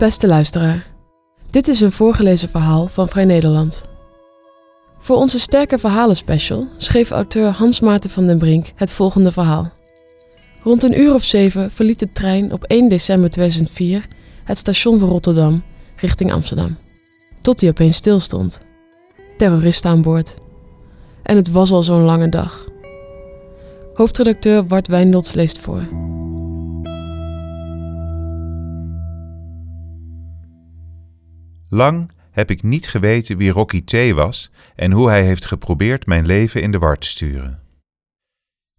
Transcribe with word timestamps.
Beste 0.00 0.26
luisteraar, 0.26 0.86
dit 1.50 1.68
is 1.68 1.80
een 1.80 1.92
voorgelezen 1.92 2.48
verhaal 2.48 2.88
van 2.88 3.08
Vrij 3.08 3.24
Nederland. 3.24 3.82
Voor 4.98 5.16
onze 5.16 5.38
sterke 5.38 5.78
verhalen 5.78 6.16
special 6.16 6.68
schreef 6.76 7.10
auteur 7.10 7.50
Hans 7.50 7.80
Maarten 7.80 8.10
van 8.10 8.26
den 8.26 8.38
Brink 8.38 8.72
het 8.74 8.90
volgende 8.92 9.32
verhaal. 9.32 9.72
Rond 10.62 10.82
een 10.82 11.00
uur 11.00 11.14
of 11.14 11.24
zeven 11.24 11.70
verliet 11.70 11.98
de 11.98 12.12
trein 12.12 12.52
op 12.52 12.64
1 12.64 12.88
december 12.88 13.30
2004 13.30 14.04
het 14.44 14.58
station 14.58 14.98
van 14.98 15.08
Rotterdam 15.08 15.62
richting 15.96 16.32
Amsterdam. 16.32 16.76
Tot 17.40 17.60
hij 17.60 17.70
opeens 17.70 17.96
stilstond. 17.96 18.60
Terroristen 19.36 19.90
aan 19.90 20.02
boord. 20.02 20.34
En 21.22 21.36
het 21.36 21.50
was 21.50 21.70
al 21.70 21.82
zo'n 21.82 22.04
lange 22.04 22.28
dag. 22.28 22.64
Hoofdredacteur 23.94 24.66
Bart 24.66 24.88
Wijndels 24.88 25.32
leest 25.32 25.58
voor. 25.58 25.99
Lang 31.72 32.10
heb 32.30 32.50
ik 32.50 32.62
niet 32.62 32.88
geweten 32.88 33.36
wie 33.36 33.50
Rocky 33.50 33.84
T. 33.84 34.10
was 34.10 34.50
en 34.74 34.92
hoe 34.92 35.08
hij 35.08 35.24
heeft 35.24 35.46
geprobeerd 35.46 36.06
mijn 36.06 36.26
leven 36.26 36.62
in 36.62 36.72
de 36.72 36.78
war 36.78 36.96
te 36.96 37.06
sturen. 37.06 37.62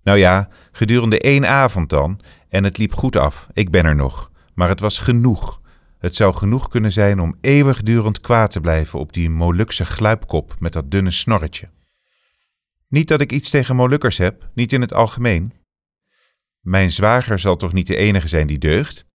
Nou 0.03 0.17
ja, 0.17 0.49
gedurende 0.71 1.19
één 1.19 1.47
avond 1.47 1.89
dan, 1.89 2.19
en 2.49 2.63
het 2.63 2.77
liep 2.77 2.93
goed 2.93 3.15
af, 3.15 3.47
ik 3.53 3.69
ben 3.69 3.85
er 3.85 3.95
nog, 3.95 4.31
maar 4.53 4.69
het 4.69 4.79
was 4.79 4.99
genoeg. 4.99 5.61
Het 5.97 6.15
zou 6.15 6.33
genoeg 6.33 6.67
kunnen 6.67 6.91
zijn 6.91 7.19
om 7.19 7.37
eeuwigdurend 7.41 8.19
kwaad 8.21 8.51
te 8.51 8.59
blijven 8.59 8.99
op 8.99 9.13
die 9.13 9.29
Molukse 9.29 9.85
gluipkop 9.85 10.55
met 10.59 10.73
dat 10.73 10.91
dunne 10.91 11.11
snorretje. 11.11 11.69
Niet 12.87 13.07
dat 13.07 13.21
ik 13.21 13.31
iets 13.31 13.49
tegen 13.49 13.75
Molukkers 13.75 14.17
heb, 14.17 14.49
niet 14.53 14.73
in 14.73 14.81
het 14.81 14.93
algemeen. 14.93 15.53
Mijn 16.59 16.91
zwager 16.91 17.39
zal 17.39 17.55
toch 17.55 17.73
niet 17.73 17.87
de 17.87 17.95
enige 17.95 18.27
zijn 18.27 18.47
die 18.47 18.57
deugt? 18.57 19.05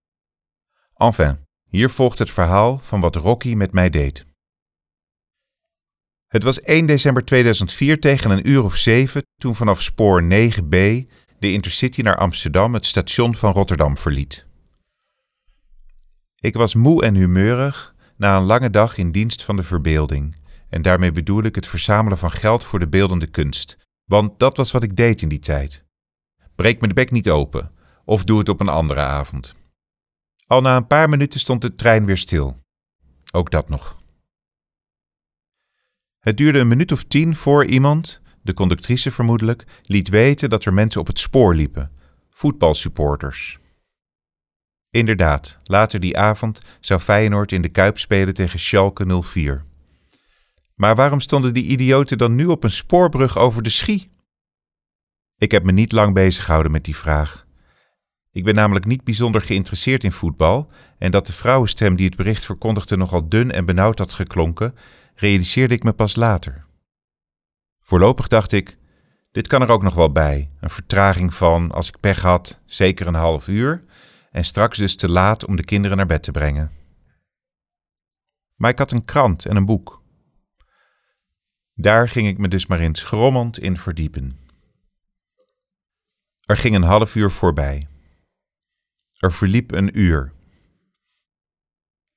Enfin, 0.94 1.45
hier 1.76 1.90
volgt 1.90 2.18
het 2.18 2.30
verhaal 2.30 2.78
van 2.78 3.00
wat 3.00 3.16
Rocky 3.16 3.54
met 3.54 3.72
mij 3.72 3.90
deed. 3.90 4.26
Het 6.26 6.42
was 6.42 6.60
1 6.60 6.86
december 6.86 7.24
2004 7.24 8.00
tegen 8.00 8.30
een 8.30 8.48
uur 8.48 8.64
of 8.64 8.76
zeven 8.76 9.22
toen 9.40 9.54
vanaf 9.54 9.82
spoor 9.82 10.22
9b 10.22 10.68
de 11.38 11.52
Intercity 11.52 12.00
naar 12.00 12.16
Amsterdam 12.16 12.74
het 12.74 12.86
station 12.86 13.34
van 13.34 13.52
Rotterdam 13.52 13.96
verliet. 13.96 14.46
Ik 16.36 16.54
was 16.54 16.74
moe 16.74 17.04
en 17.04 17.14
humeurig 17.14 17.94
na 18.16 18.36
een 18.36 18.42
lange 18.42 18.70
dag 18.70 18.98
in 18.98 19.10
dienst 19.10 19.44
van 19.44 19.56
de 19.56 19.62
verbeelding, 19.62 20.36
en 20.68 20.82
daarmee 20.82 21.12
bedoel 21.12 21.42
ik 21.42 21.54
het 21.54 21.66
verzamelen 21.66 22.18
van 22.18 22.30
geld 22.30 22.64
voor 22.64 22.78
de 22.78 22.88
beeldende 22.88 23.26
kunst, 23.26 23.78
want 24.04 24.38
dat 24.38 24.56
was 24.56 24.70
wat 24.70 24.82
ik 24.82 24.96
deed 24.96 25.22
in 25.22 25.28
die 25.28 25.38
tijd. 25.38 25.84
Breek 26.54 26.80
me 26.80 26.88
de 26.88 26.94
bek 26.94 27.10
niet 27.10 27.30
open, 27.30 27.72
of 28.04 28.24
doe 28.24 28.38
het 28.38 28.48
op 28.48 28.60
een 28.60 28.68
andere 28.68 29.00
avond. 29.00 29.54
Al 30.46 30.60
na 30.60 30.76
een 30.76 30.86
paar 30.86 31.08
minuten 31.08 31.40
stond 31.40 31.62
de 31.62 31.74
trein 31.74 32.04
weer 32.04 32.16
stil. 32.16 32.56
Ook 33.32 33.50
dat 33.50 33.68
nog. 33.68 33.98
Het 36.18 36.36
duurde 36.36 36.58
een 36.58 36.68
minuut 36.68 36.92
of 36.92 37.04
tien 37.04 37.36
voor 37.36 37.64
iemand, 37.64 38.20
de 38.42 38.52
conductrice 38.52 39.10
vermoedelijk, 39.10 39.64
liet 39.82 40.08
weten 40.08 40.50
dat 40.50 40.64
er 40.64 40.74
mensen 40.74 41.00
op 41.00 41.06
het 41.06 41.18
spoor 41.18 41.54
liepen, 41.54 41.92
voetbalsupporters. 42.30 43.58
Inderdaad, 44.90 45.58
later 45.62 46.00
die 46.00 46.18
avond 46.18 46.60
zou 46.80 47.00
Feyenoord 47.00 47.52
in 47.52 47.62
de 47.62 47.68
Kuip 47.68 47.98
spelen 47.98 48.34
tegen 48.34 48.58
Schalke 48.58 49.22
04. 49.22 49.64
Maar 50.74 50.94
waarom 50.94 51.20
stonden 51.20 51.54
die 51.54 51.64
idioten 51.64 52.18
dan 52.18 52.34
nu 52.34 52.46
op 52.46 52.64
een 52.64 52.70
spoorbrug 52.70 53.38
over 53.38 53.62
de 53.62 53.70
Schie? 53.70 54.10
Ik 55.36 55.50
heb 55.50 55.62
me 55.62 55.72
niet 55.72 55.92
lang 55.92 56.14
bezig 56.14 56.44
gehouden 56.44 56.72
met 56.72 56.84
die 56.84 56.96
vraag. 56.96 57.45
Ik 58.36 58.44
ben 58.44 58.54
namelijk 58.54 58.84
niet 58.84 59.04
bijzonder 59.04 59.42
geïnteresseerd 59.42 60.04
in 60.04 60.12
voetbal 60.12 60.70
en 60.98 61.10
dat 61.10 61.26
de 61.26 61.32
vrouwenstem 61.32 61.96
die 61.96 62.06
het 62.06 62.16
bericht 62.16 62.44
verkondigde 62.44 62.96
nogal 62.96 63.28
dun 63.28 63.50
en 63.50 63.64
benauwd 63.64 63.98
had 63.98 64.12
geklonken, 64.12 64.74
realiseerde 65.14 65.74
ik 65.74 65.82
me 65.82 65.92
pas 65.92 66.16
later. 66.16 66.66
Voorlopig 67.78 68.28
dacht 68.28 68.52
ik, 68.52 68.78
dit 69.32 69.46
kan 69.46 69.62
er 69.62 69.68
ook 69.68 69.82
nog 69.82 69.94
wel 69.94 70.12
bij, 70.12 70.50
een 70.60 70.70
vertraging 70.70 71.34
van, 71.34 71.72
als 71.72 71.88
ik 71.88 72.00
pech 72.00 72.20
had, 72.22 72.60
zeker 72.66 73.06
een 73.06 73.14
half 73.14 73.48
uur, 73.48 73.84
en 74.30 74.44
straks 74.44 74.78
dus 74.78 74.96
te 74.96 75.10
laat 75.10 75.46
om 75.46 75.56
de 75.56 75.64
kinderen 75.64 75.96
naar 75.96 76.06
bed 76.06 76.22
te 76.22 76.30
brengen. 76.30 76.70
Maar 78.54 78.70
ik 78.70 78.78
had 78.78 78.90
een 78.92 79.04
krant 79.04 79.44
en 79.44 79.56
een 79.56 79.66
boek. 79.66 80.02
Daar 81.74 82.08
ging 82.08 82.28
ik 82.28 82.38
me 82.38 82.48
dus 82.48 82.66
maar 82.66 82.80
in 82.80 82.94
schrommend 82.94 83.58
in 83.58 83.76
verdiepen. 83.76 84.38
Er 86.44 86.56
ging 86.56 86.74
een 86.74 86.82
half 86.82 87.14
uur 87.14 87.30
voorbij. 87.30 87.86
Er 89.16 89.32
verliep 89.32 89.72
een 89.72 89.98
uur. 89.98 90.32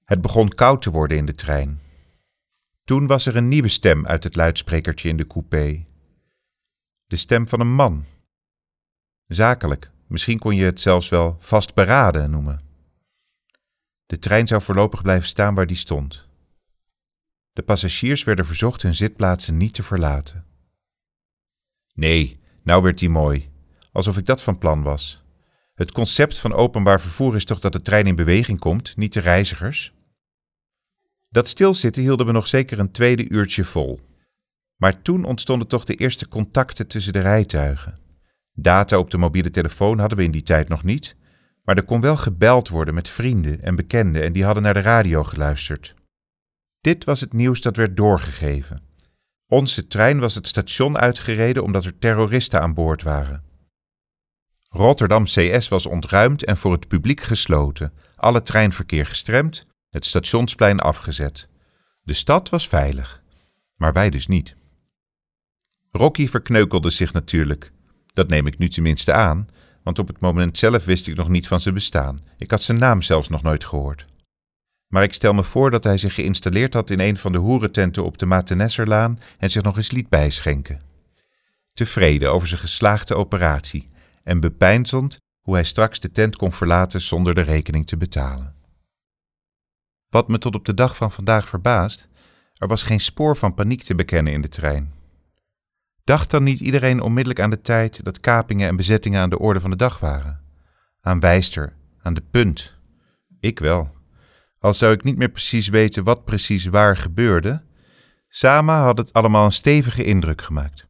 Het 0.05 0.21
begon 0.21 0.49
koud 0.49 0.81
te 0.81 0.91
worden 0.91 1.17
in 1.17 1.25
de 1.25 1.33
trein. 1.33 1.79
Toen 2.83 3.07
was 3.07 3.25
er 3.25 3.35
een 3.35 3.47
nieuwe 3.47 3.67
stem 3.67 4.05
uit 4.05 4.23
het 4.23 4.35
luidsprekertje 4.35 5.09
in 5.09 5.17
de 5.17 5.27
coupé. 5.27 5.85
De 7.05 7.15
stem 7.15 7.47
van 7.49 7.59
een 7.59 7.73
man. 7.73 8.05
Zakelijk, 9.27 9.91
misschien 10.07 10.39
kon 10.39 10.55
je 10.55 10.63
het 10.63 10.81
zelfs 10.81 11.09
wel 11.09 11.35
vastberaden 11.39 12.29
noemen. 12.29 12.61
De 14.05 14.19
trein 14.19 14.47
zou 14.47 14.61
voorlopig 14.61 15.01
blijven 15.01 15.27
staan 15.27 15.55
waar 15.55 15.67
die 15.67 15.77
stond. 15.77 16.27
De 17.51 17.61
passagiers 17.61 18.23
werden 18.23 18.45
verzocht 18.45 18.81
hun 18.81 18.95
zitplaatsen 18.95 19.57
niet 19.57 19.73
te 19.73 19.83
verlaten. 19.83 20.45
Nee, 21.93 22.39
nou 22.63 22.83
werd 22.83 22.99
die 22.99 23.09
mooi, 23.09 23.49
alsof 23.91 24.17
ik 24.17 24.25
dat 24.25 24.41
van 24.41 24.57
plan 24.57 24.83
was. 24.83 25.23
Het 25.79 25.91
concept 25.91 26.37
van 26.37 26.53
openbaar 26.53 27.01
vervoer 27.01 27.35
is 27.35 27.45
toch 27.45 27.59
dat 27.59 27.73
de 27.73 27.81
trein 27.81 28.05
in 28.05 28.15
beweging 28.15 28.59
komt, 28.59 28.97
niet 28.97 29.13
de 29.13 29.19
reizigers? 29.19 29.93
Dat 31.29 31.47
stilzitten 31.47 32.01
hielden 32.01 32.25
we 32.25 32.31
nog 32.31 32.47
zeker 32.47 32.79
een 32.79 32.91
tweede 32.91 33.29
uurtje 33.29 33.63
vol. 33.63 33.99
Maar 34.75 35.01
toen 35.01 35.23
ontstonden 35.23 35.67
toch 35.67 35.85
de 35.85 35.95
eerste 35.95 36.27
contacten 36.27 36.87
tussen 36.87 37.13
de 37.13 37.19
rijtuigen. 37.19 37.99
Data 38.53 38.97
op 38.97 39.11
de 39.11 39.17
mobiele 39.17 39.49
telefoon 39.49 39.99
hadden 39.99 40.17
we 40.17 40.23
in 40.23 40.31
die 40.31 40.43
tijd 40.43 40.67
nog 40.67 40.83
niet, 40.83 41.15
maar 41.63 41.77
er 41.77 41.83
kon 41.83 42.01
wel 42.01 42.17
gebeld 42.17 42.69
worden 42.69 42.93
met 42.93 43.09
vrienden 43.09 43.61
en 43.61 43.75
bekenden 43.75 44.23
en 44.23 44.31
die 44.31 44.45
hadden 44.45 44.63
naar 44.63 44.73
de 44.73 44.81
radio 44.81 45.23
geluisterd. 45.23 45.93
Dit 46.81 47.03
was 47.03 47.21
het 47.21 47.33
nieuws 47.33 47.61
dat 47.61 47.75
werd 47.75 47.97
doorgegeven. 47.97 48.81
Onze 49.47 49.87
trein 49.87 50.19
was 50.19 50.35
het 50.35 50.47
station 50.47 50.97
uitgereden 50.97 51.63
omdat 51.63 51.85
er 51.85 51.97
terroristen 51.97 52.61
aan 52.61 52.73
boord 52.73 53.03
waren. 53.03 53.48
Rotterdam 54.69 55.23
CS 55.23 55.67
was 55.67 55.85
ontruimd 55.85 56.43
en 56.43 56.57
voor 56.57 56.71
het 56.71 56.87
publiek 56.87 57.21
gesloten, 57.21 57.93
alle 58.15 58.41
treinverkeer 58.41 59.05
gestremd, 59.05 59.67
het 59.89 60.05
stationsplein 60.05 60.79
afgezet. 60.79 61.47
De 62.01 62.13
stad 62.13 62.49
was 62.49 62.67
veilig, 62.67 63.23
maar 63.75 63.93
wij 63.93 64.09
dus 64.09 64.27
niet. 64.27 64.55
Rocky 65.91 66.27
verkneukelde 66.27 66.89
zich 66.89 67.13
natuurlijk. 67.13 67.71
Dat 68.13 68.27
neem 68.27 68.47
ik 68.47 68.57
nu 68.57 68.69
tenminste 68.69 69.13
aan, 69.13 69.47
want 69.83 69.99
op 69.99 70.07
het 70.07 70.19
moment 70.19 70.57
zelf 70.57 70.85
wist 70.85 71.07
ik 71.07 71.15
nog 71.15 71.29
niet 71.29 71.47
van 71.47 71.59
zijn 71.59 71.73
bestaan. 71.73 72.17
Ik 72.37 72.51
had 72.51 72.63
zijn 72.63 72.79
naam 72.79 73.01
zelfs 73.01 73.29
nog 73.29 73.41
nooit 73.41 73.65
gehoord. 73.65 74.05
Maar 74.87 75.03
ik 75.03 75.13
stel 75.13 75.33
me 75.33 75.43
voor 75.43 75.71
dat 75.71 75.83
hij 75.83 75.97
zich 75.97 76.13
geïnstalleerd 76.13 76.73
had 76.73 76.89
in 76.89 76.99
een 76.99 77.17
van 77.17 77.31
de 77.31 77.37
hoerententen 77.37 78.03
op 78.03 78.17
de 78.17 78.25
Matenesserlaan 78.25 79.19
en 79.37 79.49
zich 79.49 79.61
nog 79.63 79.75
eens 79.75 79.91
liet 79.91 80.09
bijschenken. 80.09 80.79
Tevreden 81.73 82.31
over 82.31 82.47
zijn 82.47 82.59
geslaagde 82.59 83.15
operatie 83.15 83.88
en 84.29 84.39
bepeinzend 84.39 85.17
hoe 85.41 85.53
hij 85.53 85.63
straks 85.63 85.99
de 85.99 86.11
tent 86.11 86.35
kon 86.35 86.51
verlaten 86.51 87.01
zonder 87.01 87.35
de 87.35 87.41
rekening 87.41 87.87
te 87.87 87.97
betalen. 87.97 88.55
Wat 90.09 90.27
me 90.27 90.37
tot 90.37 90.55
op 90.55 90.65
de 90.65 90.73
dag 90.73 90.95
van 90.95 91.11
vandaag 91.11 91.47
verbaast, 91.47 92.09
er 92.53 92.67
was 92.67 92.83
geen 92.83 92.99
spoor 92.99 93.37
van 93.37 93.53
paniek 93.53 93.83
te 93.83 93.95
bekennen 93.95 94.33
in 94.33 94.41
de 94.41 94.47
trein. 94.47 94.93
Dacht 96.03 96.31
dan 96.31 96.43
niet 96.43 96.59
iedereen 96.59 97.01
onmiddellijk 97.01 97.39
aan 97.39 97.49
de 97.49 97.61
tijd 97.61 98.03
dat 98.03 98.19
kapingen 98.19 98.67
en 98.67 98.75
bezettingen 98.75 99.21
aan 99.21 99.29
de 99.29 99.39
orde 99.39 99.59
van 99.59 99.69
de 99.69 99.75
dag 99.75 99.99
waren? 99.99 100.41
Aan 101.01 101.19
Wijster, 101.19 101.75
aan 102.01 102.13
de 102.13 102.23
punt. 102.31 102.77
Ik 103.39 103.59
wel. 103.59 103.95
Al 104.59 104.73
zou 104.73 104.93
ik 104.93 105.03
niet 105.03 105.17
meer 105.17 105.31
precies 105.31 105.67
weten 105.67 106.03
wat 106.03 106.25
precies 106.25 106.65
waar 106.65 106.97
gebeurde, 106.97 107.63
samen 108.27 108.75
had 108.75 108.97
het 108.97 109.13
allemaal 109.13 109.45
een 109.45 109.51
stevige 109.51 110.03
indruk 110.03 110.41
gemaakt. 110.41 110.87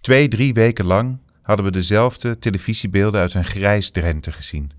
Twee, 0.00 0.28
drie 0.28 0.54
weken 0.54 0.84
lang 0.84 1.20
hadden 1.42 1.66
we 1.66 1.72
dezelfde 1.72 2.38
televisiebeelden 2.38 3.20
uit 3.20 3.34
een 3.34 3.44
grijs 3.44 3.90
Drenthe 3.90 4.32
gezien. 4.32 4.72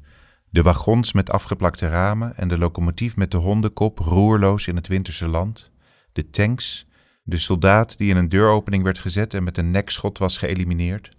De 0.50 0.62
wagons 0.62 1.14
met 1.14 1.32
afgeplakte 1.32 1.88
ramen 1.88 2.38
en 2.38 2.48
de 2.48 2.58
locomotief 2.58 3.16
met 3.16 3.32
de 3.32 3.38
hondenkop 3.38 4.00
roerloos 4.00 4.68
in 4.68 4.76
het 4.76 4.88
winterse 4.88 5.28
land. 5.28 5.72
De 6.12 6.30
tanks, 6.30 6.88
de 7.24 7.38
soldaat 7.38 7.98
die 7.98 8.10
in 8.10 8.18
een 8.18 8.30
deuropening 8.30 8.84
werd 8.84 9.00
gezet 9.00 9.34
en 9.34 9.44
met 9.44 9.58
een 9.58 9.72
nekschot 9.72 10.18
was 10.18 10.38
geëlimineerd. 10.38 11.10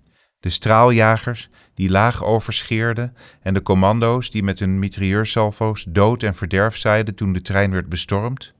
De 0.40 0.50
straaljagers 0.50 1.48
die 1.74 1.90
laag 1.90 2.24
overscheerden 2.24 3.16
en 3.42 3.54
de 3.54 3.62
commando's 3.62 4.30
die 4.30 4.42
met 4.42 4.58
hun 4.58 4.78
mitrailleursalvo's 4.78 5.86
dood 5.88 6.22
en 6.22 6.34
verderf 6.34 6.76
zaaiden 6.76 7.14
toen 7.14 7.32
de 7.32 7.42
trein 7.42 7.70
werd 7.70 7.88
bestormd. 7.88 8.54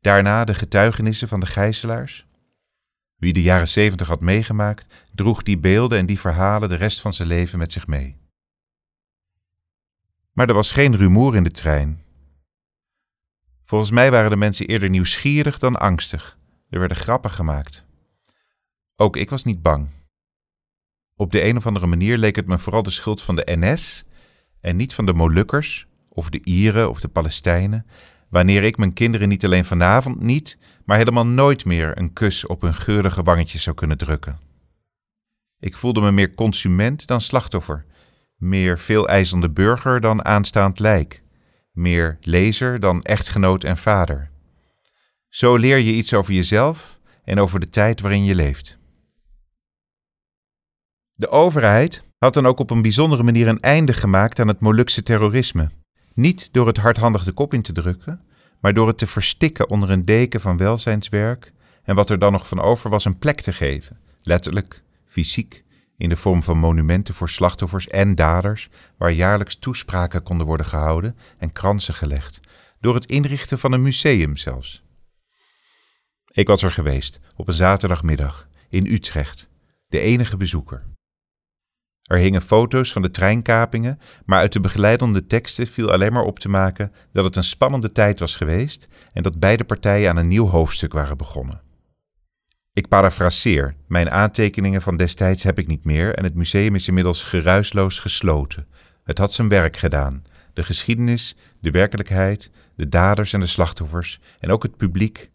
Daarna 0.00 0.44
de 0.44 0.54
getuigenissen 0.54 1.28
van 1.28 1.40
de 1.40 1.46
gijzelaars. 1.46 2.26
Wie 3.20 3.32
de 3.32 3.42
jaren 3.42 3.68
zeventig 3.68 4.06
had 4.06 4.20
meegemaakt, 4.20 5.08
droeg 5.14 5.42
die 5.42 5.58
beelden 5.58 5.98
en 5.98 6.06
die 6.06 6.20
verhalen 6.20 6.68
de 6.68 6.74
rest 6.74 7.00
van 7.00 7.12
zijn 7.12 7.28
leven 7.28 7.58
met 7.58 7.72
zich 7.72 7.86
mee. 7.86 8.16
Maar 10.32 10.48
er 10.48 10.54
was 10.54 10.72
geen 10.72 10.96
rumoer 10.96 11.36
in 11.36 11.44
de 11.44 11.50
trein. 11.50 12.02
Volgens 13.64 13.90
mij 13.90 14.10
waren 14.10 14.30
de 14.30 14.36
mensen 14.36 14.66
eerder 14.66 14.88
nieuwsgierig 14.88 15.58
dan 15.58 15.76
angstig. 15.76 16.38
Er 16.70 16.78
werden 16.78 16.96
grappen 16.96 17.30
gemaakt. 17.30 17.84
Ook 18.96 19.16
ik 19.16 19.30
was 19.30 19.44
niet 19.44 19.62
bang. 19.62 19.88
Op 21.16 21.32
de 21.32 21.44
een 21.44 21.56
of 21.56 21.66
andere 21.66 21.86
manier 21.86 22.18
leek 22.18 22.36
het 22.36 22.46
me 22.46 22.58
vooral 22.58 22.82
de 22.82 22.90
schuld 22.90 23.22
van 23.22 23.36
de 23.36 23.46
NS 23.46 24.04
en 24.60 24.76
niet 24.76 24.94
van 24.94 25.06
de 25.06 25.12
Molukkers 25.12 25.86
of 26.08 26.30
de 26.30 26.40
Ieren 26.44 26.88
of 26.90 27.00
de 27.00 27.08
Palestijnen, 27.08 27.86
wanneer 28.30 28.62
ik 28.62 28.76
mijn 28.76 28.92
kinderen 28.92 29.28
niet 29.28 29.44
alleen 29.44 29.64
vanavond 29.64 30.20
niet, 30.20 30.58
maar 30.84 30.96
helemaal 30.96 31.26
nooit 31.26 31.64
meer 31.64 31.98
een 31.98 32.12
kus 32.12 32.46
op 32.46 32.60
hun 32.60 32.74
geurige 32.74 33.22
wangetjes 33.22 33.62
zou 33.62 33.76
kunnen 33.76 33.98
drukken. 33.98 34.38
Ik 35.58 35.76
voelde 35.76 36.00
me 36.00 36.10
meer 36.10 36.34
consument 36.34 37.06
dan 37.06 37.20
slachtoffer, 37.20 37.84
meer 38.36 38.78
veel 38.78 39.08
eisende 39.08 39.50
burger 39.50 40.00
dan 40.00 40.24
aanstaand 40.24 40.78
lijk, 40.78 41.22
meer 41.72 42.18
lezer 42.20 42.80
dan 42.80 43.02
echtgenoot 43.02 43.64
en 43.64 43.76
vader. 43.76 44.30
Zo 45.28 45.56
leer 45.56 45.78
je 45.78 45.92
iets 45.92 46.14
over 46.14 46.32
jezelf 46.32 47.00
en 47.24 47.38
over 47.38 47.60
de 47.60 47.70
tijd 47.70 48.00
waarin 48.00 48.24
je 48.24 48.34
leeft. 48.34 48.78
De 51.14 51.28
overheid 51.28 52.02
had 52.18 52.34
dan 52.34 52.46
ook 52.46 52.58
op 52.58 52.70
een 52.70 52.82
bijzondere 52.82 53.22
manier 53.22 53.48
een 53.48 53.60
einde 53.60 53.92
gemaakt 53.92 54.38
aan 54.38 54.48
het 54.48 54.60
Molukse 54.60 55.02
terrorisme. 55.02 55.68
Niet 56.14 56.52
door 56.52 56.66
het 56.66 56.76
hardhandig 56.76 57.24
de 57.24 57.32
kop 57.32 57.54
in 57.54 57.62
te 57.62 57.72
drukken, 57.72 58.20
maar 58.60 58.74
door 58.74 58.86
het 58.86 58.98
te 58.98 59.06
verstikken 59.06 59.70
onder 59.70 59.90
een 59.90 60.04
deken 60.04 60.40
van 60.40 60.56
welzijnswerk 60.56 61.52
en 61.82 61.94
wat 61.94 62.10
er 62.10 62.18
dan 62.18 62.32
nog 62.32 62.48
van 62.48 62.60
over 62.60 62.90
was 62.90 63.04
een 63.04 63.18
plek 63.18 63.40
te 63.40 63.52
geven, 63.52 64.00
letterlijk, 64.22 64.82
fysiek, 65.06 65.64
in 65.96 66.08
de 66.08 66.16
vorm 66.16 66.42
van 66.42 66.58
monumenten 66.58 67.14
voor 67.14 67.28
slachtoffers 67.28 67.88
en 67.88 68.14
daders, 68.14 68.68
waar 68.96 69.12
jaarlijks 69.12 69.56
toespraken 69.56 70.22
konden 70.22 70.46
worden 70.46 70.66
gehouden 70.66 71.16
en 71.38 71.52
kransen 71.52 71.94
gelegd, 71.94 72.40
door 72.80 72.94
het 72.94 73.06
inrichten 73.06 73.58
van 73.58 73.72
een 73.72 73.82
museum 73.82 74.36
zelfs. 74.36 74.82
Ik 76.26 76.46
was 76.46 76.62
er 76.62 76.72
geweest, 76.72 77.20
op 77.36 77.48
een 77.48 77.54
zaterdagmiddag, 77.54 78.48
in 78.68 78.86
Utrecht, 78.86 79.48
de 79.88 80.00
enige 80.00 80.36
bezoeker. 80.36 80.89
Er 82.10 82.18
hingen 82.18 82.42
foto's 82.42 82.92
van 82.92 83.02
de 83.02 83.10
treinkapingen, 83.10 83.98
maar 84.24 84.38
uit 84.38 84.52
de 84.52 84.60
begeleidende 84.60 85.26
teksten 85.26 85.66
viel 85.66 85.92
alleen 85.92 86.12
maar 86.12 86.24
op 86.24 86.38
te 86.38 86.48
maken 86.48 86.92
dat 87.12 87.24
het 87.24 87.36
een 87.36 87.44
spannende 87.44 87.92
tijd 87.92 88.18
was 88.18 88.36
geweest 88.36 88.88
en 89.12 89.22
dat 89.22 89.38
beide 89.38 89.64
partijen 89.64 90.10
aan 90.10 90.16
een 90.16 90.28
nieuw 90.28 90.46
hoofdstuk 90.46 90.92
waren 90.92 91.16
begonnen. 91.16 91.60
Ik 92.72 92.88
parafraseer, 92.88 93.74
mijn 93.86 94.10
aantekeningen 94.10 94.82
van 94.82 94.96
destijds 94.96 95.42
heb 95.42 95.58
ik 95.58 95.66
niet 95.66 95.84
meer 95.84 96.14
en 96.14 96.24
het 96.24 96.34
museum 96.34 96.74
is 96.74 96.88
inmiddels 96.88 97.24
geruisloos 97.24 97.98
gesloten. 97.98 98.66
Het 99.04 99.18
had 99.18 99.32
zijn 99.32 99.48
werk 99.48 99.76
gedaan. 99.76 100.22
De 100.52 100.62
geschiedenis, 100.62 101.36
de 101.60 101.70
werkelijkheid, 101.70 102.50
de 102.76 102.88
daders 102.88 103.32
en 103.32 103.40
de 103.40 103.46
slachtoffers 103.46 104.20
en 104.38 104.50
ook 104.50 104.62
het 104.62 104.76
publiek, 104.76 105.30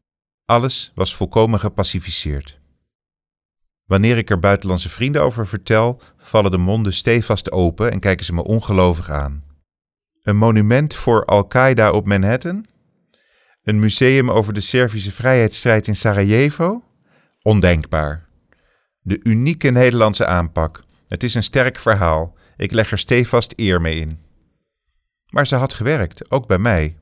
alles 0.46 0.92
was 0.96 1.16
volkomen 1.16 1.60
gepacificeerd. 1.60 2.60
Wanneer 3.86 4.18
ik 4.18 4.30
er 4.30 4.40
buitenlandse 4.40 4.90
vrienden 4.90 5.24
over 5.24 5.48
vertel, 5.48 6.02
vallen 6.18 6.52
de 6.52 6.58
monden 6.58 6.94
stevast 6.94 7.52
open 7.52 7.92
en 7.92 8.00
kijken 8.00 8.26
ze 8.26 8.34
me 8.34 8.44
ongelovig 8.44 9.10
aan. 9.10 9.44
Een 10.22 10.38
monument 10.38 10.96
voor 10.96 11.26
Al-Qaeda 11.26 11.92
op 11.92 12.06
Manhattan? 12.06 12.66
Een 13.64 13.80
museum 13.80 14.32
over 14.32 14.54
de 14.54 14.60
Servische 14.60 15.12
vrijheidsstrijd 15.12 15.88
in 15.88 15.96
Sarajevo? 15.96 16.84
Ondenkbaar. 17.42 18.26
De 19.02 19.20
unieke 19.24 19.70
Nederlandse 19.70 20.26
aanpak. 20.26 20.84
Het 21.08 21.24
is 21.24 21.36
een 21.36 21.44
sterk 21.44 21.80
verhaal. 21.80 22.36
Ik 22.58 22.72
leg 22.72 22.92
er 22.92 22.98
stevast 22.98 23.54
eer 23.56 23.82
mee 23.82 24.00
in. 24.00 24.20
Maar 25.30 25.48
ze 25.48 25.56
had 25.56 25.74
gewerkt, 25.74 26.32
ook 26.32 26.48
bij 26.48 26.58
mij. 26.58 26.98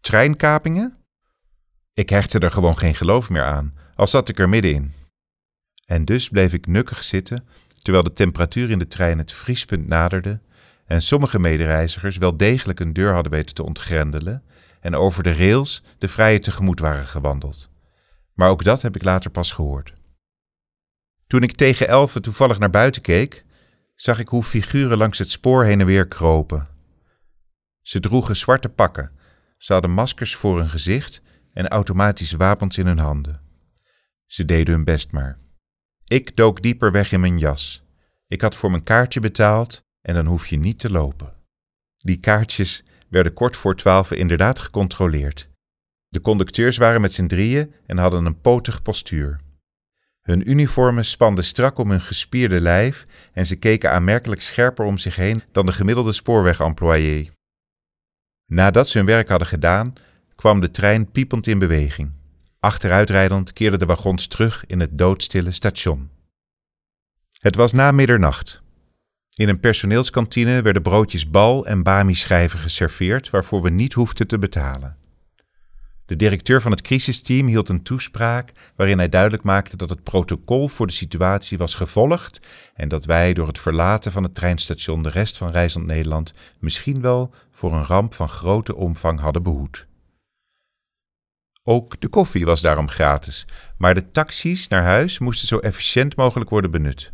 Treinkapingen? 0.00 0.94
Ik 1.94 2.08
hechtte 2.08 2.38
er 2.38 2.50
gewoon 2.50 2.78
geen 2.78 2.94
geloof 2.94 3.30
meer 3.30 3.44
aan, 3.44 3.74
al 3.94 4.06
zat 4.06 4.28
ik 4.28 4.38
er 4.38 4.48
middenin. 4.48 4.92
En 5.86 6.04
dus 6.04 6.28
bleef 6.28 6.52
ik 6.52 6.66
nukkig 6.66 7.04
zitten, 7.04 7.46
terwijl 7.82 8.04
de 8.04 8.12
temperatuur 8.12 8.70
in 8.70 8.78
de 8.78 8.88
trein 8.88 9.18
het 9.18 9.32
vriespunt 9.32 9.86
naderde 9.86 10.40
en 10.86 11.02
sommige 11.02 11.38
medereizigers 11.38 12.16
wel 12.16 12.36
degelijk 12.36 12.80
een 12.80 12.92
deur 12.92 13.12
hadden 13.12 13.32
weten 13.32 13.54
te 13.54 13.64
ontgrendelen 13.64 14.42
en 14.80 14.94
over 14.94 15.22
de 15.22 15.32
rails 15.32 15.82
de 15.98 16.08
vrije 16.08 16.38
tegemoet 16.38 16.80
waren 16.80 17.06
gewandeld. 17.06 17.70
Maar 18.34 18.50
ook 18.50 18.64
dat 18.64 18.82
heb 18.82 18.96
ik 18.96 19.04
later 19.04 19.30
pas 19.30 19.52
gehoord. 19.52 19.94
Toen 21.26 21.42
ik 21.42 21.52
tegen 21.52 21.88
elfen 21.88 22.22
toevallig 22.22 22.58
naar 22.58 22.70
buiten 22.70 23.02
keek, 23.02 23.44
zag 23.94 24.18
ik 24.18 24.28
hoe 24.28 24.42
figuren 24.42 24.98
langs 24.98 25.18
het 25.18 25.30
spoor 25.30 25.64
heen 25.64 25.80
en 25.80 25.86
weer 25.86 26.06
kropen. 26.06 26.68
Ze 27.82 28.00
droegen 28.00 28.36
zwarte 28.36 28.68
pakken, 28.68 29.10
ze 29.58 29.72
hadden 29.72 29.90
maskers 29.90 30.36
voor 30.36 30.58
hun 30.58 30.68
gezicht 30.68 31.22
en 31.52 31.68
automatische 31.68 32.36
wapens 32.36 32.78
in 32.78 32.86
hun 32.86 32.98
handen. 32.98 33.40
Ze 34.26 34.44
deden 34.44 34.74
hun 34.74 34.84
best 34.84 35.12
maar. 35.12 35.38
Ik 36.08 36.36
dook 36.36 36.62
dieper 36.62 36.92
weg 36.92 37.12
in 37.12 37.20
mijn 37.20 37.38
jas. 37.38 37.84
Ik 38.28 38.40
had 38.40 38.54
voor 38.54 38.70
mijn 38.70 38.82
kaartje 38.82 39.20
betaald 39.20 39.84
en 40.02 40.14
dan 40.14 40.26
hoef 40.26 40.46
je 40.46 40.58
niet 40.58 40.78
te 40.78 40.90
lopen. 40.90 41.34
Die 41.96 42.20
kaartjes 42.20 42.84
werden 43.08 43.32
kort 43.32 43.56
voor 43.56 43.76
twaalf 43.76 44.10
inderdaad 44.10 44.60
gecontroleerd. 44.60 45.48
De 46.08 46.20
conducteurs 46.20 46.76
waren 46.76 47.00
met 47.00 47.12
z'n 47.12 47.26
drieën 47.26 47.74
en 47.86 47.98
hadden 47.98 48.24
een 48.24 48.40
potig 48.40 48.82
postuur. 48.82 49.40
Hun 50.22 50.50
uniformen 50.50 51.04
spanden 51.04 51.44
strak 51.44 51.78
om 51.78 51.90
hun 51.90 52.00
gespierde 52.00 52.60
lijf 52.60 53.06
en 53.32 53.46
ze 53.46 53.56
keken 53.56 53.90
aanmerkelijk 53.90 54.40
scherper 54.40 54.84
om 54.84 54.98
zich 54.98 55.16
heen 55.16 55.42
dan 55.52 55.66
de 55.66 55.72
gemiddelde 55.72 56.12
spoorwegemployé. 56.12 57.30
Nadat 58.46 58.88
ze 58.88 58.98
hun 58.98 59.06
werk 59.06 59.28
hadden 59.28 59.48
gedaan, 59.48 59.92
kwam 60.34 60.60
de 60.60 60.70
trein 60.70 61.10
piepend 61.10 61.46
in 61.46 61.58
beweging. 61.58 62.15
Achteruitrijdend 62.66 63.52
keerden 63.52 63.78
de 63.78 63.86
wagons 63.86 64.26
terug 64.26 64.64
in 64.66 64.80
het 64.80 64.98
doodstille 64.98 65.50
station. 65.50 66.10
Het 67.38 67.54
was 67.56 67.72
na 67.72 67.92
middernacht. 67.92 68.62
In 69.34 69.48
een 69.48 69.60
personeelskantine 69.60 70.62
werden 70.62 70.82
broodjes 70.82 71.30
bal 71.30 71.66
en 71.66 71.82
bami-schijven 71.82 72.58
geserveerd 72.58 73.30
waarvoor 73.30 73.62
we 73.62 73.70
niet 73.70 73.92
hoefden 73.92 74.26
te 74.26 74.38
betalen. 74.38 74.96
De 76.06 76.16
directeur 76.16 76.62
van 76.62 76.70
het 76.70 76.80
crisisteam 76.80 77.46
hield 77.46 77.68
een 77.68 77.82
toespraak 77.82 78.52
waarin 78.76 78.98
hij 78.98 79.08
duidelijk 79.08 79.42
maakte 79.42 79.76
dat 79.76 79.90
het 79.90 80.02
protocol 80.02 80.68
voor 80.68 80.86
de 80.86 80.92
situatie 80.92 81.58
was 81.58 81.74
gevolgd 81.74 82.46
en 82.74 82.88
dat 82.88 83.04
wij 83.04 83.34
door 83.34 83.46
het 83.46 83.58
verlaten 83.58 84.12
van 84.12 84.22
het 84.22 84.34
treinstation 84.34 85.02
de 85.02 85.08
rest 85.08 85.36
van 85.36 85.50
reizend 85.50 85.86
Nederland 85.86 86.32
misschien 86.58 87.00
wel 87.00 87.30
voor 87.50 87.72
een 87.72 87.84
ramp 87.84 88.14
van 88.14 88.28
grote 88.28 88.76
omvang 88.76 89.20
hadden 89.20 89.42
behoed. 89.42 89.86
Ook 91.68 92.00
de 92.00 92.08
koffie 92.08 92.44
was 92.44 92.60
daarom 92.60 92.88
gratis, 92.88 93.44
maar 93.78 93.94
de 93.94 94.10
taxis 94.10 94.68
naar 94.68 94.82
huis 94.82 95.18
moesten 95.18 95.48
zo 95.48 95.58
efficiënt 95.58 96.16
mogelijk 96.16 96.50
worden 96.50 96.70
benut. 96.70 97.10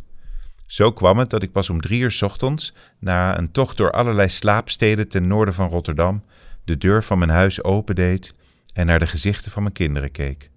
Zo 0.67 0.91
kwam 0.91 1.17
het 1.17 1.29
dat 1.29 1.43
ik 1.43 1.51
pas 1.51 1.69
om 1.69 1.81
drie 1.81 2.01
uur 2.01 2.19
ochtends, 2.23 2.73
na 2.99 3.37
een 3.37 3.51
tocht 3.51 3.77
door 3.77 3.91
allerlei 3.91 4.29
slaapsteden 4.29 5.07
ten 5.07 5.27
noorden 5.27 5.53
van 5.53 5.69
Rotterdam, 5.69 6.23
de 6.63 6.77
deur 6.77 7.03
van 7.03 7.17
mijn 7.17 7.29
huis 7.29 7.63
opendeed 7.63 8.33
en 8.73 8.85
naar 8.85 8.99
de 8.99 9.07
gezichten 9.07 9.51
van 9.51 9.61
mijn 9.61 9.73
kinderen 9.73 10.11
keek. 10.11 10.49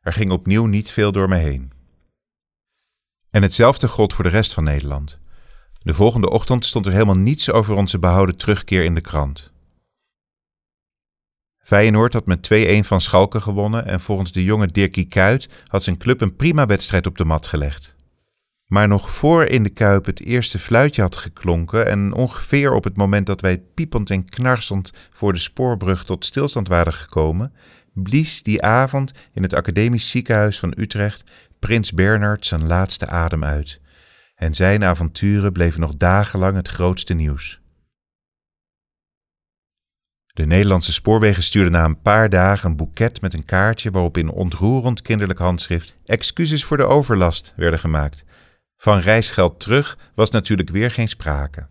Er 0.00 0.12
ging 0.12 0.30
opnieuw 0.30 0.66
niet 0.66 0.90
veel 0.90 1.12
door 1.12 1.28
me 1.28 1.36
heen. 1.36 1.72
En 3.30 3.42
hetzelfde 3.42 3.88
gold 3.88 4.14
voor 4.14 4.24
de 4.24 4.30
rest 4.30 4.52
van 4.52 4.64
Nederland. 4.64 5.20
De 5.82 5.94
volgende 5.94 6.30
ochtend 6.30 6.64
stond 6.64 6.86
er 6.86 6.92
helemaal 6.92 7.18
niets 7.18 7.50
over 7.50 7.74
onze 7.74 7.98
behouden 7.98 8.36
terugkeer 8.36 8.84
in 8.84 8.94
de 8.94 9.00
krant. 9.00 9.52
Feyenoord 11.70 12.12
had 12.12 12.26
met 12.26 12.50
2-1 12.54 12.86
van 12.86 13.00
Schalke 13.00 13.40
gewonnen 13.40 13.86
en 13.86 14.00
volgens 14.00 14.32
de 14.32 14.44
jonge 14.44 14.66
Dirkie 14.66 15.04
Kuyt 15.04 15.48
had 15.66 15.82
zijn 15.82 15.96
club 15.96 16.20
een 16.20 16.36
prima 16.36 16.66
wedstrijd 16.66 17.06
op 17.06 17.16
de 17.16 17.24
mat 17.24 17.46
gelegd. 17.46 17.94
Maar 18.66 18.88
nog 18.88 19.10
voor 19.10 19.44
in 19.44 19.62
de 19.62 19.68
Kuip 19.68 20.06
het 20.06 20.22
eerste 20.22 20.58
fluitje 20.58 21.02
had 21.02 21.16
geklonken 21.16 21.86
en 21.86 22.12
ongeveer 22.12 22.72
op 22.72 22.84
het 22.84 22.96
moment 22.96 23.26
dat 23.26 23.40
wij 23.40 23.62
piepend 23.74 24.10
en 24.10 24.24
knarsend 24.24 24.92
voor 25.10 25.32
de 25.32 25.38
spoorbrug 25.38 26.04
tot 26.04 26.24
stilstand 26.24 26.68
waren 26.68 26.92
gekomen, 26.92 27.52
blies 27.92 28.42
die 28.42 28.62
avond 28.62 29.12
in 29.32 29.42
het 29.42 29.54
academisch 29.54 30.10
ziekenhuis 30.10 30.58
van 30.58 30.74
Utrecht 30.76 31.30
prins 31.58 31.92
Bernhard 31.92 32.46
zijn 32.46 32.66
laatste 32.66 33.06
adem 33.06 33.44
uit. 33.44 33.80
En 34.34 34.54
zijn 34.54 34.84
avonturen 34.84 35.52
bleven 35.52 35.80
nog 35.80 35.96
dagenlang 35.96 36.56
het 36.56 36.68
grootste 36.68 37.14
nieuws. 37.14 37.59
De 40.32 40.46
Nederlandse 40.46 40.92
spoorwegen 40.92 41.42
stuurden 41.42 41.72
na 41.72 41.84
een 41.84 42.00
paar 42.00 42.28
dagen 42.28 42.70
een 42.70 42.76
boeket 42.76 43.20
met 43.20 43.34
een 43.34 43.44
kaartje 43.44 43.90
waarop 43.90 44.16
in 44.16 44.30
ontroerend 44.30 45.02
kinderlijk 45.02 45.38
handschrift 45.38 45.94
excuses 46.04 46.64
voor 46.64 46.76
de 46.76 46.84
overlast 46.84 47.52
werden 47.56 47.80
gemaakt. 47.80 48.24
Van 48.76 48.98
reisgeld 48.98 49.60
terug 49.60 49.98
was 50.14 50.30
natuurlijk 50.30 50.70
weer 50.70 50.90
geen 50.90 51.08
sprake. 51.08 51.66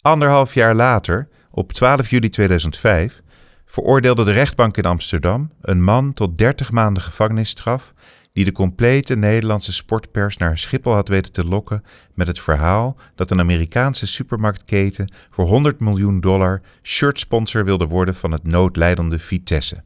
Anderhalf 0.00 0.54
jaar 0.54 0.74
later, 0.74 1.28
op 1.50 1.72
12 1.72 2.10
juli 2.10 2.28
2005, 2.28 3.22
veroordeelde 3.64 4.24
de 4.24 4.32
rechtbank 4.32 4.76
in 4.76 4.84
Amsterdam 4.84 5.52
een 5.60 5.82
man 5.82 6.14
tot 6.14 6.38
30 6.38 6.70
maanden 6.70 7.02
gevangenisstraf 7.02 7.92
die 8.32 8.44
de 8.44 8.52
complete 8.52 9.16
Nederlandse 9.16 9.72
sportpers 9.72 10.36
naar 10.36 10.58
Schiphol 10.58 10.92
had 10.92 11.08
weten 11.08 11.32
te 11.32 11.44
lokken 11.44 11.82
met 12.14 12.26
het 12.26 12.40
verhaal 12.40 12.96
dat 13.14 13.30
een 13.30 13.40
Amerikaanse 13.40 14.06
supermarktketen 14.06 15.12
voor 15.30 15.46
100 15.46 15.80
miljoen 15.80 16.20
dollar 16.20 16.60
shirtsponsor 16.82 17.64
wilde 17.64 17.86
worden 17.86 18.14
van 18.14 18.30
het 18.30 18.44
noodlijdende 18.44 19.18
Vitesse. 19.18 19.84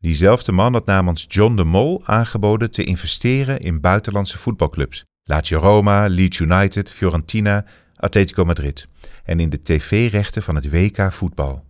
Diezelfde 0.00 0.52
man 0.52 0.72
had 0.72 0.86
namens 0.86 1.24
John 1.28 1.56
de 1.56 1.64
Mol 1.64 2.02
aangeboden 2.04 2.70
te 2.70 2.84
investeren 2.84 3.60
in 3.60 3.80
buitenlandse 3.80 4.38
voetbalclubs. 4.38 5.04
Lazio 5.22 5.58
Roma, 5.58 6.06
Leeds 6.08 6.38
United, 6.38 6.90
Fiorentina, 6.90 7.64
Atletico 7.96 8.44
Madrid. 8.44 8.88
En 9.24 9.40
in 9.40 9.50
de 9.50 9.62
tv-rechten 9.62 10.42
van 10.42 10.54
het 10.54 10.70
WK 10.70 11.12
voetbal. 11.12 11.64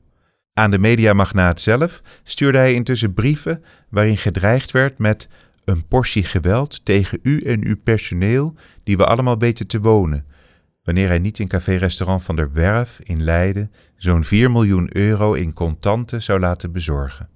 Aan 0.52 0.70
de 0.70 0.78
mediamagnaat 0.78 1.60
zelf 1.60 2.02
stuurde 2.22 2.58
hij 2.58 2.74
intussen 2.74 3.14
brieven 3.14 3.64
waarin 3.88 4.16
gedreigd 4.16 4.70
werd 4.70 4.98
met 4.98 5.28
een 5.68 5.86
portie 5.86 6.24
geweld 6.24 6.84
tegen 6.84 7.18
u 7.22 7.40
en 7.40 7.64
uw 7.64 7.76
personeel 7.82 8.54
die 8.82 8.96
we 8.96 9.06
allemaal 9.06 9.38
weten 9.38 9.66
te 9.66 9.80
wonen, 9.80 10.26
wanneer 10.82 11.08
hij 11.08 11.18
niet 11.18 11.38
in 11.38 11.48
café-restaurant 11.48 12.22
Van 12.22 12.36
der 12.36 12.52
Werf 12.52 13.00
in 13.02 13.22
Leiden 13.22 13.72
zo'n 13.96 14.24
4 14.24 14.50
miljoen 14.50 14.96
euro 14.96 15.32
in 15.32 15.52
contanten 15.52 16.22
zou 16.22 16.40
laten 16.40 16.72
bezorgen. 16.72 17.28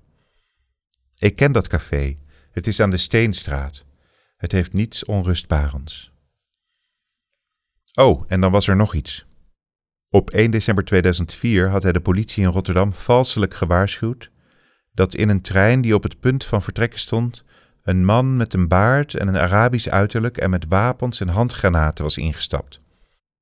Ik 1.19 1.37
ken 1.37 1.53
dat 1.53 1.69
café. 1.69 2.17
Het 2.51 2.67
is 2.67 2.81
aan 2.81 2.91
de 2.91 2.97
Steenstraat. 2.97 3.85
Het 4.37 4.53
heeft 4.53 4.73
niets 4.73 5.05
onrustbarends. 5.05 6.13
Oh, 7.95 8.25
en 8.29 8.41
dan 8.41 8.53
was 8.53 8.69
er 8.69 8.77
nog 8.77 8.95
iets. 8.95 9.27
Op 10.09 10.31
1 10.31 10.51
december 10.51 10.85
2004 10.85 11.69
had 11.69 11.83
hij 11.83 11.93
de 11.93 12.01
politie 12.01 12.45
in 12.45 12.51
Rotterdam 12.51 12.93
valselijk 12.93 13.55
gewaarschuwd 13.55 14.31
dat 14.93 15.15
in 15.15 15.29
een 15.29 15.41
trein 15.41 15.81
die 15.81 15.95
op 15.95 16.03
het 16.03 16.21
punt 16.21 16.45
van 16.45 16.63
vertrekken 16.63 16.99
stond, 16.99 17.45
een 17.83 18.05
man 18.05 18.37
met 18.37 18.55
een 18.55 18.69
baard 18.69 19.15
en 19.15 19.29
een 19.29 19.37
Arabisch 19.37 19.89
uiterlijk 19.89 20.37
en 20.37 20.51
met 20.51 20.67
wapens 20.69 21.21
en 21.21 21.29
handgranaten 21.29 22.05
was 22.05 22.17
ingestapt. 22.17 22.81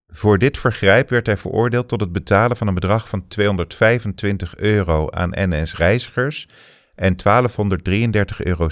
Voor 0.06 0.38
dit 0.38 0.58
vergrijp 0.58 1.08
werd 1.08 1.26
hij 1.26 1.36
veroordeeld 1.36 1.88
tot 1.88 2.00
het 2.00 2.12
betalen 2.12 2.56
van 2.56 2.66
een 2.66 2.74
bedrag 2.74 3.08
van 3.08 3.28
225 3.28 4.56
euro 4.56 5.10
aan 5.10 5.30
NS-reizigers 5.34 6.46
en 6.94 7.16
1233,60 7.16 7.22
euro 8.38 8.68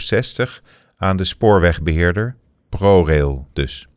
aan 0.97 1.17
de 1.17 1.25
spoorwegbeheerder, 1.25 2.37
ProRail 2.69 3.49
dus. 3.53 3.89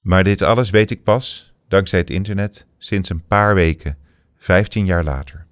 Maar 0.00 0.24
dit 0.24 0.42
alles 0.42 0.70
weet 0.70 0.90
ik 0.90 1.02
pas, 1.02 1.52
dankzij 1.68 1.98
het 1.98 2.10
internet, 2.10 2.66
sinds 2.78 3.08
een 3.08 3.26
paar 3.26 3.54
weken, 3.54 3.98
15 4.36 4.86
jaar 4.86 5.04
later. 5.04 5.45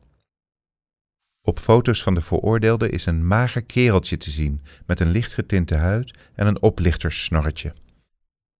Op 1.46 1.58
foto's 1.58 2.02
van 2.02 2.14
de 2.14 2.20
veroordeelde 2.20 2.88
is 2.88 3.06
een 3.06 3.26
mager 3.26 3.64
kereltje 3.64 4.16
te 4.16 4.30
zien 4.30 4.62
met 4.86 5.00
een 5.00 5.10
lichtgetinte 5.10 5.76
huid 5.76 6.14
en 6.34 6.46
een 6.46 6.62
oplichtersnorretje. 6.62 7.74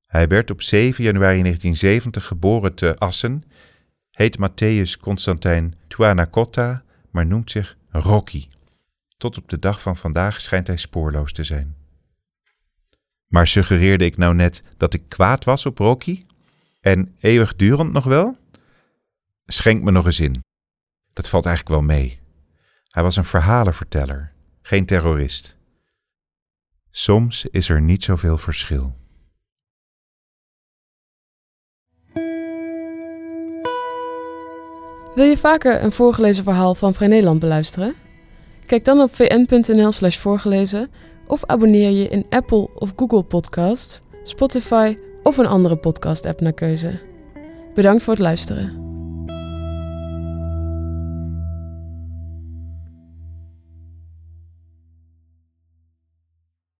Hij 0.06 0.28
werd 0.28 0.50
op 0.50 0.62
7 0.62 1.04
januari 1.04 1.40
1970 1.40 2.26
geboren 2.26 2.74
te 2.74 2.96
Assen, 2.96 3.44
heet 4.10 4.38
Matthäus 4.38 5.00
Constantijn 5.00 5.74
Tuanacotta, 5.88 6.84
maar 7.10 7.26
noemt 7.26 7.50
zich 7.50 7.76
Rocky. 7.88 8.48
Tot 9.16 9.38
op 9.38 9.48
de 9.48 9.58
dag 9.58 9.82
van 9.82 9.96
vandaag 9.96 10.40
schijnt 10.40 10.66
hij 10.66 10.76
spoorloos 10.76 11.32
te 11.32 11.44
zijn. 11.44 11.76
Maar 13.26 13.46
suggereerde 13.46 14.04
ik 14.04 14.16
nou 14.16 14.34
net 14.34 14.62
dat 14.76 14.94
ik 14.94 15.08
kwaad 15.08 15.44
was 15.44 15.66
op 15.66 15.78
Rocky? 15.78 16.22
En 16.80 17.14
eeuwigdurend 17.20 17.92
nog 17.92 18.04
wel? 18.04 18.36
Schenk 19.46 19.82
me 19.82 19.90
nog 19.90 20.06
eens 20.06 20.20
in. 20.20 20.42
Dat 21.12 21.28
valt 21.28 21.46
eigenlijk 21.46 21.76
wel 21.76 21.96
mee. 21.96 22.22
Hij 22.94 23.02
was 23.02 23.16
een 23.16 23.24
verhalenverteller, 23.24 24.32
geen 24.62 24.86
terrorist. 24.86 25.56
Soms 26.90 27.46
is 27.46 27.68
er 27.68 27.80
niet 27.80 28.04
zoveel 28.04 28.36
verschil. 28.36 28.94
Wil 35.14 35.24
je 35.24 35.36
vaker 35.36 35.82
een 35.82 35.92
voorgelezen 35.92 36.44
verhaal 36.44 36.74
van 36.74 36.94
Vrij 36.94 37.08
Nederland 37.08 37.38
beluisteren? 37.38 37.94
Kijk 38.66 38.84
dan 38.84 39.00
op 39.00 39.14
vn.nl/slash 39.14 40.16
voorgelezen 40.16 40.90
of 41.26 41.44
abonneer 41.44 41.90
je 41.90 42.08
in 42.08 42.26
Apple 42.28 42.70
of 42.74 42.92
Google 42.96 43.22
Podcasts, 43.22 44.02
Spotify 44.22 44.96
of 45.22 45.36
een 45.36 45.46
andere 45.46 45.76
podcast-app 45.76 46.40
naar 46.40 46.52
keuze. 46.52 47.00
Bedankt 47.74 48.02
voor 48.02 48.12
het 48.12 48.22
luisteren. 48.22 48.93